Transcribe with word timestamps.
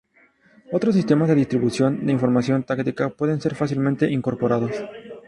Otros 0.71 0.95
sistemas 0.95 1.27
de 1.27 1.35
distribución 1.35 2.07
de 2.07 2.11
información 2.13 2.63
táctica 2.63 3.09
pueden 3.11 3.39
ser 3.39 3.53
fácilmente 3.53 4.09
incorporados. 4.09 4.71